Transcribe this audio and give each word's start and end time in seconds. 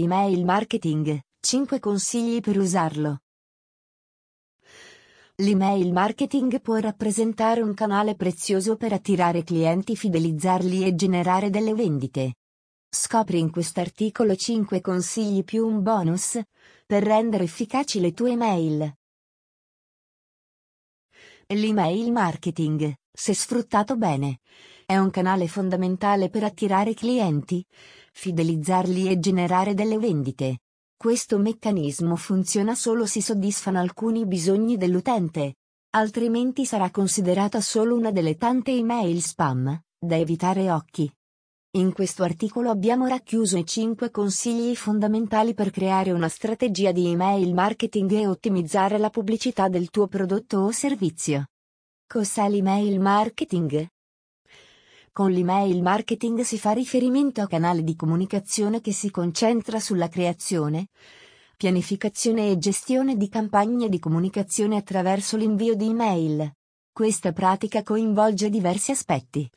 Email 0.00 0.44
marketing, 0.44 1.18
5 1.40 1.80
consigli 1.80 2.38
per 2.38 2.56
usarlo. 2.56 3.18
L'email 5.38 5.90
marketing 5.90 6.60
può 6.60 6.76
rappresentare 6.76 7.62
un 7.62 7.74
canale 7.74 8.14
prezioso 8.14 8.76
per 8.76 8.92
attirare 8.92 9.42
clienti, 9.42 9.96
fidelizzarli 9.96 10.86
e 10.86 10.94
generare 10.94 11.50
delle 11.50 11.74
vendite. 11.74 12.34
Scopri 12.88 13.40
in 13.40 13.50
quest'articolo 13.50 14.36
5 14.36 14.80
consigli 14.80 15.42
più 15.42 15.66
un 15.66 15.82
bonus 15.82 16.40
per 16.86 17.02
rendere 17.02 17.42
efficaci 17.42 17.98
le 17.98 18.12
tue 18.12 18.30
email. 18.30 18.94
L'email 21.48 22.12
marketing, 22.12 22.94
se 23.10 23.34
sfruttato 23.34 23.96
bene, 23.96 24.38
è 24.86 24.96
un 24.96 25.10
canale 25.10 25.48
fondamentale 25.48 26.30
per 26.30 26.44
attirare 26.44 26.94
clienti, 26.94 27.62
fidelizzarli 28.18 29.08
e 29.08 29.20
generare 29.20 29.74
delle 29.74 29.96
vendite. 29.96 30.58
Questo 30.96 31.38
meccanismo 31.38 32.16
funziona 32.16 32.74
solo 32.74 33.06
se 33.06 33.22
soddisfano 33.22 33.78
alcuni 33.78 34.26
bisogni 34.26 34.76
dell'utente, 34.76 35.54
altrimenti 35.90 36.66
sarà 36.66 36.90
considerata 36.90 37.60
solo 37.60 37.94
una 37.94 38.10
delle 38.10 38.36
tante 38.36 38.72
email 38.72 39.22
spam, 39.22 39.80
da 39.96 40.16
evitare 40.16 40.68
occhi. 40.68 41.08
In 41.76 41.92
questo 41.92 42.24
articolo 42.24 42.70
abbiamo 42.70 43.06
racchiuso 43.06 43.56
i 43.56 43.64
5 43.64 44.10
consigli 44.10 44.74
fondamentali 44.74 45.54
per 45.54 45.70
creare 45.70 46.10
una 46.10 46.28
strategia 46.28 46.90
di 46.90 47.06
email 47.06 47.54
marketing 47.54 48.10
e 48.10 48.26
ottimizzare 48.26 48.98
la 48.98 49.10
pubblicità 49.10 49.68
del 49.68 49.90
tuo 49.90 50.08
prodotto 50.08 50.58
o 50.58 50.72
servizio. 50.72 51.46
Cos'è 52.04 52.48
l'email 52.48 52.98
marketing? 52.98 53.86
Con 55.12 55.32
l'email 55.32 55.82
marketing 55.82 56.40
si 56.40 56.58
fa 56.58 56.72
riferimento 56.72 57.40
a 57.40 57.46
canale 57.46 57.82
di 57.82 57.96
comunicazione 57.96 58.80
che 58.80 58.92
si 58.92 59.10
concentra 59.10 59.80
sulla 59.80 60.08
creazione, 60.08 60.88
pianificazione 61.56 62.50
e 62.50 62.58
gestione 62.58 63.16
di 63.16 63.28
campagne 63.28 63.88
di 63.88 63.98
comunicazione 63.98 64.76
attraverso 64.76 65.36
l'invio 65.36 65.74
di 65.74 65.88
email. 65.88 66.52
Questa 66.92 67.32
pratica 67.32 67.82
coinvolge 67.82 68.48
diversi 68.48 68.90
aspetti. 68.90 69.48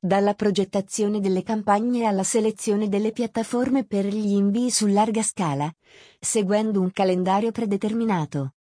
Dalla 0.00 0.34
progettazione 0.34 1.20
delle 1.20 1.42
campagne 1.42 2.04
alla 2.06 2.22
selezione 2.22 2.88
delle 2.88 3.12
piattaforme 3.12 3.84
per 3.84 4.06
gli 4.06 4.32
invii 4.32 4.70
su 4.70 4.86
larga 4.86 5.22
scala, 5.22 5.72
seguendo 6.20 6.80
un 6.80 6.92
calendario 6.92 7.50
predeterminato. 7.50 8.54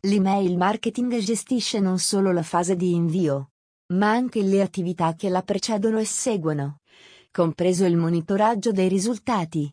L'email 0.00 0.56
marketing 0.56 1.16
gestisce 1.18 1.78
non 1.78 2.00
solo 2.00 2.32
la 2.32 2.42
fase 2.42 2.74
di 2.74 2.92
invio, 2.92 3.51
ma 3.92 4.10
anche 4.10 4.42
le 4.42 4.62
attività 4.62 5.14
che 5.14 5.28
la 5.28 5.42
precedono 5.42 5.98
e 5.98 6.04
seguono, 6.04 6.80
compreso 7.30 7.84
il 7.84 7.96
monitoraggio 7.96 8.72
dei 8.72 8.88
risultati. 8.88 9.72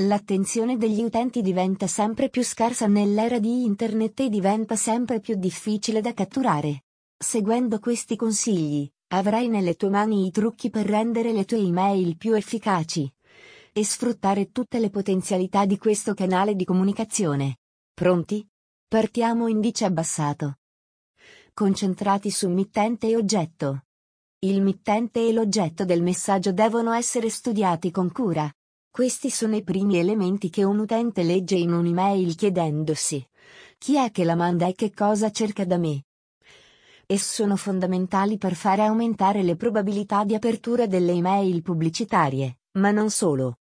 L'attenzione 0.00 0.76
degli 0.76 1.02
utenti 1.02 1.40
diventa 1.40 1.86
sempre 1.86 2.28
più 2.28 2.42
scarsa 2.42 2.86
nell'era 2.86 3.38
di 3.38 3.64
Internet 3.64 4.20
e 4.20 4.28
diventa 4.28 4.76
sempre 4.76 5.20
più 5.20 5.36
difficile 5.36 6.02
da 6.02 6.12
catturare. 6.12 6.84
Seguendo 7.16 7.78
questi 7.78 8.14
consigli, 8.14 8.90
avrai 9.08 9.48
nelle 9.48 9.74
tue 9.74 9.88
mani 9.88 10.26
i 10.26 10.30
trucchi 10.30 10.68
per 10.68 10.84
rendere 10.84 11.32
le 11.32 11.46
tue 11.46 11.58
email 11.58 12.16
più 12.18 12.34
efficaci 12.34 13.10
e 13.72 13.84
sfruttare 13.84 14.52
tutte 14.52 14.78
le 14.78 14.90
potenzialità 14.90 15.64
di 15.64 15.78
questo 15.78 16.12
canale 16.12 16.54
di 16.54 16.64
comunicazione. 16.64 17.58
Pronti? 17.94 18.46
Partiamo 18.86 19.48
indice 19.48 19.86
abbassato 19.86 20.58
concentrati 21.56 22.30
su 22.30 22.50
mittente 22.50 23.08
e 23.08 23.16
oggetto. 23.16 23.84
Il 24.40 24.60
mittente 24.60 25.26
e 25.26 25.32
l'oggetto 25.32 25.86
del 25.86 26.02
messaggio 26.02 26.52
devono 26.52 26.92
essere 26.92 27.30
studiati 27.30 27.90
con 27.90 28.12
cura. 28.12 28.52
Questi 28.90 29.30
sono 29.30 29.56
i 29.56 29.64
primi 29.64 29.96
elementi 29.96 30.50
che 30.50 30.64
un 30.64 30.80
utente 30.80 31.22
legge 31.22 31.54
in 31.54 31.72
un'email 31.72 32.34
chiedendosi 32.34 33.26
chi 33.78 33.96
è 33.96 34.10
che 34.10 34.24
la 34.24 34.34
manda 34.34 34.66
e 34.66 34.74
che 34.74 34.92
cosa 34.92 35.30
cerca 35.30 35.64
da 35.64 35.78
me. 35.78 36.04
E 37.06 37.18
sono 37.18 37.56
fondamentali 37.56 38.36
per 38.36 38.54
fare 38.54 38.82
aumentare 38.82 39.42
le 39.42 39.56
probabilità 39.56 40.24
di 40.24 40.34
apertura 40.34 40.86
delle 40.86 41.12
email 41.12 41.62
pubblicitarie, 41.62 42.58
ma 42.72 42.90
non 42.90 43.10
solo. 43.10 43.60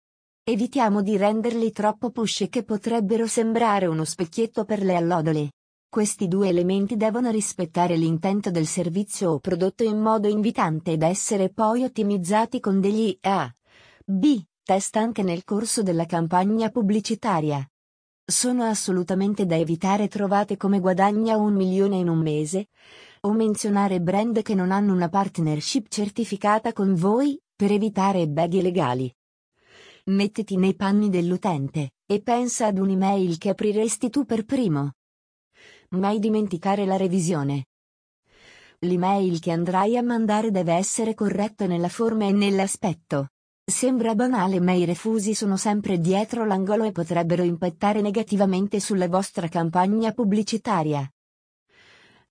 Evitiamo 0.44 1.00
di 1.02 1.16
renderli 1.16 1.70
troppo 1.72 2.10
push 2.10 2.48
che 2.50 2.64
potrebbero 2.64 3.26
sembrare 3.26 3.86
uno 3.86 4.04
specchietto 4.04 4.64
per 4.64 4.82
le 4.82 4.94
allodole. 4.94 5.50
Questi 5.90 6.28
due 6.28 6.48
elementi 6.48 6.98
devono 6.98 7.30
rispettare 7.30 7.96
l'intento 7.96 8.50
del 8.50 8.66
servizio 8.66 9.30
o 9.30 9.38
prodotto 9.38 9.84
in 9.84 9.98
modo 9.98 10.28
invitante 10.28 10.92
ed 10.92 11.02
essere 11.02 11.48
poi 11.48 11.82
ottimizzati 11.82 12.60
con 12.60 12.78
degli 12.78 13.16
A. 13.22 13.50
B. 14.04 14.38
Test 14.62 14.96
anche 14.96 15.22
nel 15.22 15.44
corso 15.44 15.82
della 15.82 16.04
campagna 16.04 16.68
pubblicitaria. 16.68 17.66
Sono 18.22 18.64
assolutamente 18.64 19.46
da 19.46 19.56
evitare 19.56 20.08
trovate 20.08 20.58
come 20.58 20.78
guadagna 20.78 21.38
un 21.38 21.54
milione 21.54 21.96
in 21.96 22.10
un 22.10 22.18
mese, 22.18 22.68
o 23.20 23.32
menzionare 23.32 24.02
brand 24.02 24.42
che 24.42 24.54
non 24.54 24.70
hanno 24.72 24.92
una 24.92 25.08
partnership 25.08 25.86
certificata 25.88 26.74
con 26.74 26.94
voi, 26.96 27.40
per 27.56 27.72
evitare 27.72 28.28
beghe 28.28 28.60
legali. 28.60 29.10
Mettiti 30.04 30.58
nei 30.58 30.74
panni 30.74 31.08
dell'utente, 31.08 31.92
e 32.04 32.20
pensa 32.20 32.66
ad 32.66 32.78
un'email 32.78 33.38
che 33.38 33.48
apriresti 33.48 34.10
tu 34.10 34.26
per 34.26 34.44
primo. 34.44 34.92
Mai 35.90 36.18
dimenticare 36.18 36.84
la 36.84 36.98
revisione. 36.98 37.64
L'email 38.80 39.40
che 39.40 39.52
andrai 39.52 39.96
a 39.96 40.02
mandare 40.02 40.50
deve 40.50 40.74
essere 40.74 41.14
corretta 41.14 41.66
nella 41.66 41.88
forma 41.88 42.26
e 42.26 42.32
nell'aspetto. 42.32 43.28
Sembra 43.64 44.14
banale 44.14 44.60
ma 44.60 44.72
i 44.72 44.84
refusi 44.84 45.34
sono 45.34 45.56
sempre 45.56 45.98
dietro 45.98 46.44
l'angolo 46.44 46.84
e 46.84 46.92
potrebbero 46.92 47.42
impattare 47.42 48.02
negativamente 48.02 48.80
sulla 48.80 49.08
vostra 49.08 49.48
campagna 49.48 50.12
pubblicitaria. 50.12 51.10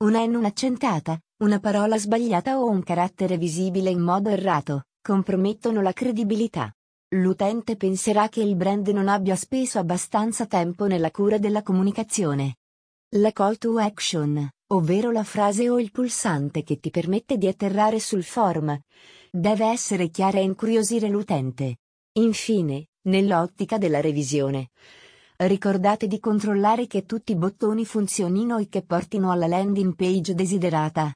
Una 0.03 0.24
N 0.24 0.45
accentata, 0.45 1.19
una 1.38 1.59
parola 1.59 1.97
sbagliata 1.97 2.59
o 2.59 2.69
un 2.69 2.84
carattere 2.84 3.39
visibile 3.39 3.89
in 3.89 4.01
modo 4.01 4.29
errato, 4.29 4.84
compromettono 5.01 5.81
la 5.81 5.94
credibilità. 5.94 6.72
L'utente 7.16 7.75
penserà 7.75 8.29
che 8.29 8.41
il 8.41 8.56
brand 8.56 8.88
non 8.89 9.07
abbia 9.07 9.35
speso 9.35 9.79
abbastanza 9.79 10.45
tempo 10.45 10.85
nella 10.85 11.09
cura 11.09 11.39
della 11.39 11.63
comunicazione. 11.63 12.57
La 13.16 13.31
call 13.31 13.57
to 13.57 13.78
action, 13.78 14.50
ovvero 14.73 15.12
la 15.12 15.23
frase 15.23 15.69
o 15.69 15.79
il 15.79 15.91
pulsante 15.91 16.63
che 16.63 16.78
ti 16.78 16.90
permette 16.90 17.38
di 17.38 17.47
atterrare 17.47 18.01
sul 18.01 18.22
form, 18.22 18.78
deve 19.31 19.66
essere 19.66 20.09
chiara 20.09 20.40
e 20.40 20.41
incuriosire 20.41 21.07
l'utente. 21.07 21.78
Infine, 22.18 22.88
nell'ottica 23.03 23.78
della 23.78 24.01
revisione. 24.01 24.72
Ricordate 25.38 26.07
di 26.07 26.19
controllare 26.19 26.85
che 26.85 27.06
tutti 27.06 27.31
i 27.31 27.38
bottoni 27.38 27.85
funzionino 27.85 28.57
e 28.57 28.68
che 28.68 28.81
portino 28.81 29.31
alla 29.31 29.47
landing 29.47 29.95
page 29.95 30.34
desiderata. 30.34 31.09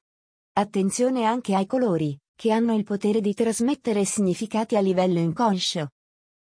Attenzione 0.53 1.25
anche 1.25 1.55
ai 1.55 1.65
colori, 1.65 2.17
che 2.33 2.53
hanno 2.53 2.73
il 2.73 2.85
potere 2.85 3.19
di 3.19 3.33
trasmettere 3.33 4.05
significati 4.05 4.77
a 4.77 4.79
livello 4.79 5.19
inconscio. 5.19 5.89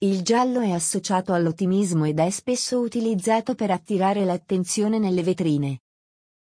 Il 0.02 0.22
giallo 0.22 0.58
è 0.58 0.72
associato 0.72 1.32
all'ottimismo 1.32 2.06
ed 2.06 2.18
è 2.18 2.28
spesso 2.30 2.80
utilizzato 2.80 3.54
per 3.54 3.70
attirare 3.70 4.24
l'attenzione 4.24 4.98
nelle 4.98 5.22
vetrine. 5.22 5.82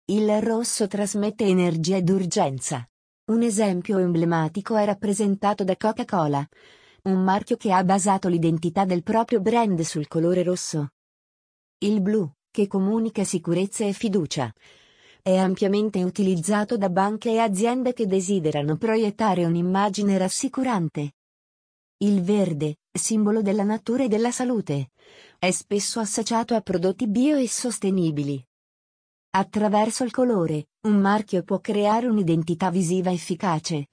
Il 0.07 0.41
rosso 0.41 0.87
trasmette 0.87 1.45
energia 1.45 1.99
ed 1.99 2.09
urgenza. 2.09 2.89
Un 3.27 3.43
esempio 3.43 3.99
emblematico 3.99 4.77
è 4.77 4.87
rappresentato 4.87 5.63
da 5.63 5.77
Coca-Cola, 5.77 6.43
un 7.03 7.23
marchio 7.23 7.59
che 7.59 7.71
ha 7.71 7.85
basato 7.85 8.29
l'identità 8.29 8.87
del 8.87 9.03
proprio 9.03 9.43
brand 9.43 9.79
sul 9.83 10.09
colore 10.09 10.43
rosso. 10.43 10.93
Il 11.81 12.01
blu, 12.01 12.27
che 12.51 12.67
comunica 12.67 13.25
sicurezza 13.25 13.85
e 13.85 13.93
fiducia, 13.93 14.51
è 15.21 15.37
ampiamente 15.37 16.03
utilizzato 16.03 16.79
da 16.79 16.89
banche 16.89 17.33
e 17.33 17.41
aziende 17.41 17.93
che 17.93 18.07
desiderano 18.07 18.79
proiettare 18.79 19.45
un'immagine 19.45 20.17
rassicurante. 20.17 21.13
Il 21.99 22.23
verde, 22.23 22.77
simbolo 22.97 23.43
della 23.43 23.65
natura 23.65 24.05
e 24.05 24.09
della 24.09 24.31
salute, 24.31 24.93
è 25.39 25.51
spesso 25.51 25.99
associato 25.99 26.55
a 26.55 26.61
prodotti 26.61 27.09
bio 27.09 27.37
e 27.37 27.49
sostenibili. 27.49 28.43
Attraverso 29.31 30.05
il 30.05 30.13
colore, 30.13 30.69
un 30.83 31.01
marchio 31.01 31.43
può 31.43 31.59
creare 31.59 32.07
un'identità 32.07 32.71
visiva 32.71 33.11
efficace, 33.11 33.89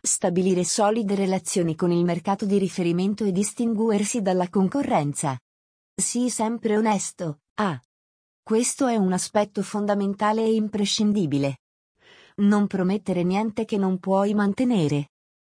stabilire 0.00 0.64
solide 0.64 1.14
relazioni 1.14 1.74
con 1.74 1.92
il 1.92 2.02
mercato 2.02 2.46
di 2.46 2.56
riferimento 2.56 3.24
e 3.24 3.32
distinguersi 3.32 4.22
dalla 4.22 4.48
concorrenza. 4.48 5.38
Sii 5.94 6.30
sempre 6.30 6.78
onesto, 6.78 7.40
ah. 7.56 7.78
Questo 8.42 8.86
è 8.86 8.96
un 8.96 9.12
aspetto 9.12 9.62
fondamentale 9.62 10.42
e 10.42 10.54
imprescindibile. 10.54 11.58
Non 12.36 12.66
promettere 12.66 13.22
niente 13.22 13.66
che 13.66 13.76
non 13.76 13.98
puoi 13.98 14.32
mantenere 14.32 15.09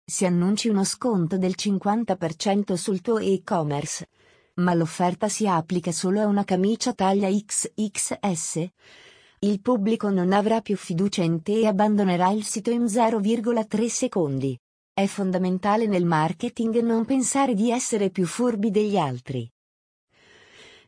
si 0.05 0.25
annunci 0.25 0.67
uno 0.67 0.83
sconto 0.83 1.38
del 1.38 1.55
50% 1.57 2.73
sul 2.73 3.01
tuo 3.01 3.19
e-commerce. 3.19 4.09
Ma 4.55 4.73
l'offerta 4.73 5.29
si 5.29 5.47
applica 5.47 5.91
solo 5.91 6.19
a 6.19 6.27
una 6.27 6.44
camicia 6.44 6.94
taglia 6.94 7.29
XXS? 7.29 8.67
Il 9.39 9.61
pubblico 9.61 10.09
non 10.09 10.31
avrà 10.31 10.61
più 10.61 10.75
fiducia 10.77 11.23
in 11.23 11.41
te 11.41 11.61
e 11.61 11.67
abbandonerà 11.67 12.29
il 12.31 12.44
sito 12.44 12.69
in 12.69 12.83
0,3 12.83 13.88
secondi. 13.88 14.59
È 14.94 15.05
fondamentale 15.05 15.88
nel 15.88 16.05
marketing 16.05 16.81
non 16.81 17.05
pensare 17.05 17.53
di 17.53 17.71
essere 17.71 18.09
più 18.09 18.25
furbi 18.25 18.71
degli 18.71 18.97
altri. 18.97 19.50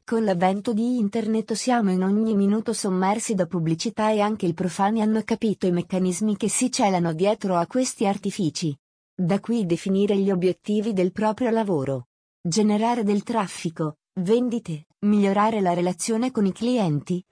Con 0.04 0.24
l'avvento 0.24 0.74
di 0.74 1.00
Internet 1.00 1.54
siamo 1.54 1.90
in 1.90 2.04
ogni 2.04 2.36
minuto 2.36 2.74
sommersi 2.74 3.34
da 3.34 3.48
pubblicità 3.48 4.12
e 4.12 4.20
anche 4.20 4.46
i 4.46 4.54
profani 4.54 5.02
hanno 5.02 5.24
capito 5.24 5.66
i 5.66 5.72
meccanismi 5.72 6.38
che 6.38 6.50
si 6.50 6.72
celano 6.72 7.14
dietro 7.14 7.56
a 7.56 7.66
questi 7.66 8.06
artifici. 8.06 8.78
Da 9.18 9.40
qui 9.40 9.66
definire 9.66 10.18
gli 10.18 10.30
obiettivi 10.30 10.92
del 10.92 11.14
proprio 11.14 11.50
lavoro. 11.50 12.08
Generare 12.42 13.04
del 13.04 13.24
traffico, 13.24 14.00
vendite, 14.20 14.88
migliorare 15.06 15.62
la 15.62 15.74
relazione 15.74 16.32
con 16.32 16.46
i 16.46 16.52
clienti, 16.52 17.24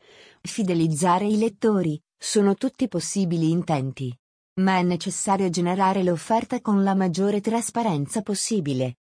fidelizzare 0.42 1.26
i 1.26 1.38
lettori, 1.38 2.02
sono 2.18 2.56
tutti 2.56 2.88
possibili 2.88 3.52
intenti. 3.52 4.18
Ma 4.62 4.78
è 4.78 4.82
necessario 4.82 5.50
generare 5.50 6.04
l'offerta 6.04 6.62
con 6.62 6.84
la 6.84 6.96
maggiore 6.96 7.42
trasparenza 7.42 8.22
possibile. 8.22 9.00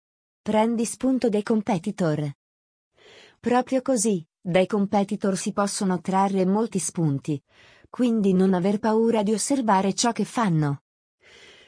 Prendi 0.41 0.83
spunto 0.83 1.29
dai 1.29 1.43
competitor. 1.43 2.29
Proprio 3.39 3.81
così, 3.81 4.27
dai 4.41 4.67
competitor 4.67 5.37
si 5.37 5.53
possono 5.53 6.01
trarre 6.01 6.45
molti 6.45 6.79
spunti. 6.79 7.41
Quindi 7.89 8.33
non 8.33 8.53
aver 8.53 8.79
paura 8.79 9.23
di 9.23 9.31
osservare 9.31 9.93
ciò 9.93 10.11
che 10.11 10.25
fanno. 10.25 10.81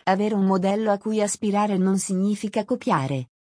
Avere 0.10 0.36
un 0.36 0.46
modello 0.46 0.92
a 0.92 0.98
cui 0.98 1.22
aspirare 1.22 1.78
non 1.78 2.00
significa 2.00 2.64
copiare. 2.64 3.32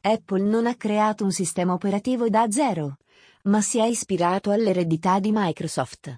Apple 0.00 0.42
non 0.42 0.66
ha 0.66 0.74
creato 0.74 1.22
un 1.22 1.32
sistema 1.32 1.74
operativo 1.74 2.30
da 2.30 2.50
zero, 2.50 2.96
ma 3.42 3.60
si 3.60 3.78
è 3.78 3.84
ispirato 3.84 4.50
all'eredità 4.50 5.18
di 5.18 5.32
Microsoft. 5.34 6.16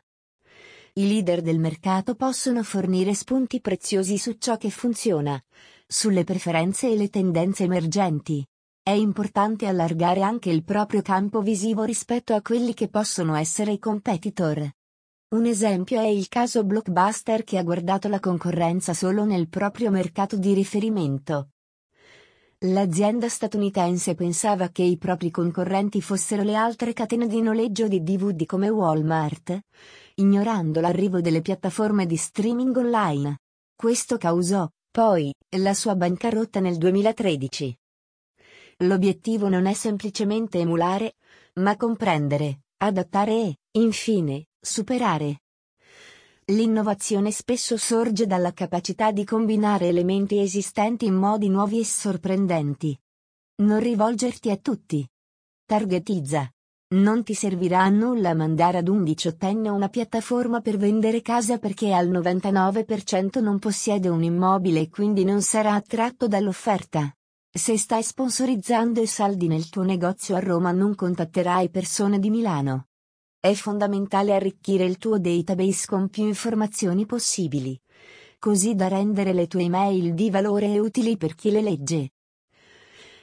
I 0.92 1.08
leader 1.08 1.42
del 1.42 1.58
mercato 1.58 2.14
possono 2.14 2.62
fornire 2.62 3.14
spunti 3.14 3.60
preziosi 3.60 4.16
su 4.16 4.36
ciò 4.38 4.56
che 4.56 4.70
funziona, 4.70 5.42
sulle 5.88 6.22
preferenze 6.22 6.92
e 6.92 6.96
le 6.96 7.08
tendenze 7.08 7.64
emergenti, 7.64 8.46
è 8.80 8.92
importante 8.92 9.66
allargare 9.66 10.22
anche 10.22 10.50
il 10.50 10.62
proprio 10.62 11.02
campo 11.02 11.42
visivo 11.42 11.82
rispetto 11.82 12.32
a 12.32 12.42
quelli 12.42 12.74
che 12.74 12.86
possono 12.86 13.34
essere 13.34 13.72
i 13.72 13.80
competitor. 13.80 14.70
Un 15.30 15.44
esempio 15.44 16.00
è 16.00 16.06
il 16.06 16.26
caso 16.28 16.64
Blockbuster 16.64 17.44
che 17.44 17.58
ha 17.58 17.62
guardato 17.62 18.08
la 18.08 18.18
concorrenza 18.18 18.94
solo 18.94 19.26
nel 19.26 19.50
proprio 19.50 19.90
mercato 19.90 20.38
di 20.38 20.54
riferimento. 20.54 21.50
L'azienda 22.60 23.28
statunitense 23.28 24.14
pensava 24.14 24.70
che 24.70 24.82
i 24.82 24.96
propri 24.96 25.30
concorrenti 25.30 26.00
fossero 26.00 26.42
le 26.42 26.54
altre 26.54 26.94
catene 26.94 27.26
di 27.26 27.42
noleggio 27.42 27.88
di 27.88 28.02
DVD 28.02 28.46
come 28.46 28.70
Walmart, 28.70 29.58
ignorando 30.14 30.80
l'arrivo 30.80 31.20
delle 31.20 31.42
piattaforme 31.42 32.06
di 32.06 32.16
streaming 32.16 32.74
online. 32.74 33.40
Questo 33.76 34.16
causò, 34.16 34.66
poi, 34.90 35.30
la 35.58 35.74
sua 35.74 35.94
bancarotta 35.94 36.58
nel 36.60 36.78
2013. 36.78 37.78
L'obiettivo 38.78 39.50
non 39.50 39.66
è 39.66 39.74
semplicemente 39.74 40.58
emulare, 40.58 41.16
ma 41.56 41.76
comprendere, 41.76 42.60
adattare 42.78 43.32
e, 43.32 43.56
infine, 43.72 44.47
superare. 44.60 45.42
L'innovazione 46.46 47.30
spesso 47.30 47.76
sorge 47.76 48.26
dalla 48.26 48.52
capacità 48.52 49.12
di 49.12 49.24
combinare 49.24 49.88
elementi 49.88 50.40
esistenti 50.40 51.04
in 51.04 51.14
modi 51.14 51.48
nuovi 51.48 51.80
e 51.80 51.84
sorprendenti. 51.84 52.98
Non 53.62 53.80
rivolgerti 53.80 54.50
a 54.50 54.56
tutti. 54.56 55.06
Targetizza. 55.66 56.50
Non 56.94 57.22
ti 57.22 57.34
servirà 57.34 57.82
a 57.82 57.90
nulla 57.90 58.34
mandare 58.34 58.78
ad 58.78 58.88
un 58.88 59.04
diciottenne 59.04 59.68
una 59.68 59.90
piattaforma 59.90 60.62
per 60.62 60.78
vendere 60.78 61.20
casa 61.20 61.58
perché 61.58 61.92
al 61.92 62.08
99% 62.08 63.42
non 63.42 63.58
possiede 63.58 64.08
un 64.08 64.22
immobile 64.22 64.80
e 64.80 64.88
quindi 64.88 65.24
non 65.24 65.42
sarà 65.42 65.74
attratto 65.74 66.28
dall'offerta. 66.28 67.12
Se 67.50 67.76
stai 67.76 68.02
sponsorizzando 68.02 69.02
i 69.02 69.06
saldi 69.06 69.48
nel 69.48 69.68
tuo 69.68 69.82
negozio 69.82 70.34
a 70.34 70.40
Roma 70.40 70.72
non 70.72 70.94
contatterai 70.94 71.68
persone 71.68 72.18
di 72.18 72.30
Milano. 72.30 72.87
È 73.40 73.54
fondamentale 73.54 74.34
arricchire 74.34 74.84
il 74.84 74.98
tuo 74.98 75.16
database 75.16 75.86
con 75.86 76.08
più 76.08 76.26
informazioni 76.26 77.06
possibili, 77.06 77.80
così 78.40 78.74
da 78.74 78.88
rendere 78.88 79.32
le 79.32 79.46
tue 79.46 79.62
email 79.62 80.12
di 80.12 80.28
valore 80.28 80.66
e 80.72 80.80
utili 80.80 81.16
per 81.16 81.36
chi 81.36 81.52
le 81.52 81.62
legge. 81.62 82.10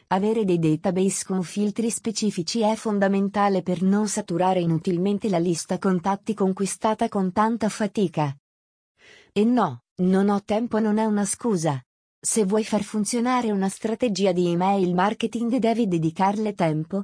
Avere 0.07 0.45
dei 0.45 0.57
database 0.57 1.25
con 1.25 1.43
filtri 1.43 1.89
specifici 1.89 2.61
è 2.61 2.75
fondamentale 2.75 3.61
per 3.61 3.81
non 3.81 4.07
saturare 4.07 4.61
inutilmente 4.61 5.27
la 5.27 5.37
lista 5.37 5.77
contatti 5.79 6.33
conquistata 6.33 7.09
con 7.09 7.33
tanta 7.33 7.67
fatica. 7.67 8.33
E 9.33 9.43
no, 9.43 9.81
non 9.95 10.29
ho 10.29 10.41
tempo 10.45 10.79
non 10.79 10.97
è 10.97 11.03
una 11.03 11.25
scusa. 11.25 11.83
Se 12.17 12.45
vuoi 12.45 12.63
far 12.63 12.83
funzionare 12.83 13.51
una 13.51 13.67
strategia 13.67 14.31
di 14.31 14.47
email 14.47 14.93
marketing 14.93 15.57
devi 15.57 15.89
dedicarle 15.89 16.53
tempo. 16.53 17.03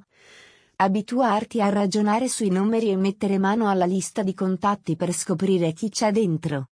Abituarti 0.81 1.61
a 1.61 1.69
ragionare 1.69 2.27
sui 2.27 2.49
numeri 2.49 2.89
e 2.89 2.95
mettere 2.95 3.37
mano 3.37 3.69
alla 3.69 3.85
lista 3.85 4.23
di 4.23 4.33
contatti 4.33 4.95
per 4.95 5.13
scoprire 5.13 5.73
chi 5.73 5.89
c'è 5.89 6.11
dentro. 6.11 6.69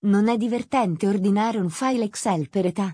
Non 0.00 0.26
è 0.26 0.36
divertente 0.36 1.06
ordinare 1.06 1.58
un 1.58 1.70
file 1.70 2.02
Excel 2.02 2.48
per 2.48 2.66
età, 2.66 2.92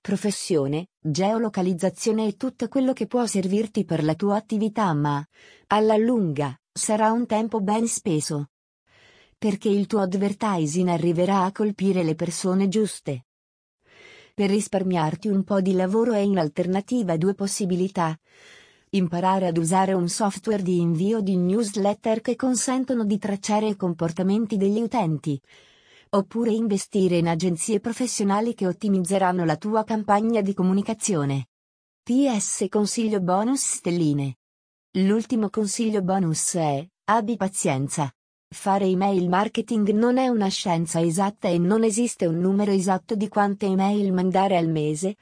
professione, 0.00 0.88
geolocalizzazione 0.98 2.26
e 2.26 2.36
tutto 2.36 2.66
quello 2.66 2.92
che 2.92 3.06
può 3.06 3.24
servirti 3.26 3.84
per 3.84 4.02
la 4.02 4.16
tua 4.16 4.34
attività, 4.34 4.92
ma, 4.92 5.24
alla 5.68 5.96
lunga, 5.96 6.52
sarà 6.72 7.12
un 7.12 7.26
tempo 7.26 7.60
ben 7.60 7.86
speso. 7.86 8.48
Perché 9.38 9.68
il 9.68 9.86
tuo 9.86 10.00
advertising 10.00 10.88
arriverà 10.88 11.44
a 11.44 11.52
colpire 11.52 12.02
le 12.02 12.16
persone 12.16 12.66
giuste. 12.66 13.26
Per 14.34 14.50
risparmiarti 14.50 15.28
un 15.28 15.44
po' 15.44 15.60
di 15.60 15.74
lavoro 15.74 16.12
è 16.12 16.18
in 16.18 16.38
alternativa 16.38 17.16
due 17.16 17.34
possibilità. 17.34 18.18
Imparare 18.92 19.46
ad 19.46 19.56
usare 19.56 19.92
un 19.92 20.08
software 20.08 20.64
di 20.64 20.80
invio 20.80 21.20
di 21.20 21.36
newsletter 21.36 22.20
che 22.20 22.34
consentono 22.34 23.04
di 23.04 23.18
tracciare 23.18 23.68
i 23.68 23.76
comportamenti 23.76 24.56
degli 24.56 24.80
utenti. 24.80 25.40
Oppure 26.08 26.50
investire 26.50 27.18
in 27.18 27.28
agenzie 27.28 27.78
professionali 27.78 28.52
che 28.52 28.66
ottimizzeranno 28.66 29.44
la 29.44 29.56
tua 29.56 29.84
campagna 29.84 30.40
di 30.40 30.54
comunicazione. 30.54 31.50
PS 32.02 32.66
Consiglio 32.68 33.20
bonus 33.20 33.76
stelline. 33.76 34.38
L'ultimo 34.94 35.50
consiglio 35.50 36.02
bonus 36.02 36.54
è, 36.56 36.84
abbi 37.04 37.36
pazienza. 37.36 38.12
Fare 38.48 38.86
email 38.86 39.28
marketing 39.28 39.90
non 39.90 40.16
è 40.16 40.26
una 40.26 40.48
scienza 40.48 41.00
esatta 41.00 41.46
e 41.46 41.58
non 41.58 41.84
esiste 41.84 42.26
un 42.26 42.38
numero 42.38 42.72
esatto 42.72 43.14
di 43.14 43.28
quante 43.28 43.66
email 43.66 44.12
mandare 44.12 44.56
al 44.56 44.66
mese, 44.66 45.14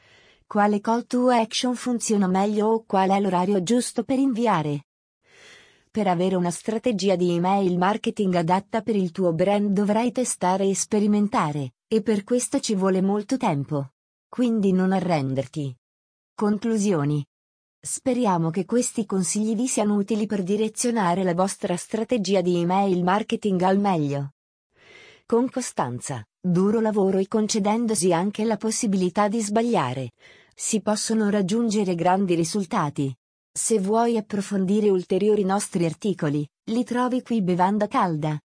quale 0.49 0.81
call 0.81 1.07
to 1.07 1.29
action 1.29 1.75
funziona 1.75 2.27
meglio 2.27 2.69
o 2.69 2.85
qual 2.87 3.11
è 3.11 3.21
l'orario 3.21 3.63
giusto 3.63 4.03
per 4.03 4.19
inviare. 4.19 4.87
Per 5.91 6.07
avere 6.07 6.37
una 6.37 6.51
strategia 6.51 7.17
di 7.17 7.35
email 7.35 7.77
marketing 7.77 8.35
adatta 8.35 8.81
per 8.81 8.97
il 8.97 9.11
tuo 9.11 9.35
brand 9.35 9.71
dovrai 9.73 10.11
testare 10.11 10.67
e 10.67 10.75
sperimentare, 10.75 11.75
e 11.87 12.01
per 12.01 12.25
questo 12.25 12.61
ci 12.61 12.75
vuole 12.75 13.03
molto 13.03 13.37
tempo. 13.37 13.91
Quindi 14.27 14.73
non 14.73 14.93
arrenderti. 14.93 15.77
Conclusioni. 16.35 17.23
Speriamo 17.79 18.49
che 18.49 18.65
questi 18.65 19.05
consigli 19.05 19.55
vi 19.55 19.69
siano 19.69 19.97
utili 19.97 20.25
per 20.25 20.43
direzionare 20.43 21.25
la 21.25 21.35
vostra 21.35 21.77
strategia 21.77 22.41
di 22.41 22.59
email 22.59 23.03
marketing 23.03 23.61
al 23.61 23.79
meglio. 23.79 24.31
Con 25.27 25.51
costanza, 25.51 26.25
duro 26.41 26.81
lavoro 26.81 27.19
e 27.19 27.29
concedendosi 27.29 28.15
anche 28.15 28.45
la 28.45 28.57
possibilità 28.57 29.29
di 29.29 29.43
sbagliare, 29.43 30.13
si 30.61 30.81
possono 30.81 31.31
raggiungere 31.31 31.95
grandi 31.95 32.35
risultati. 32.35 33.15
Se 33.53 33.79
vuoi 33.79 34.17
approfondire 34.17 34.91
ulteriori 34.91 35.45
nostri 35.45 35.85
articoli, 35.85 36.45
li 36.71 36.83
trovi 36.83 37.23
qui 37.23 37.43
Bevanda 37.43 37.87
Calda. 37.87 38.37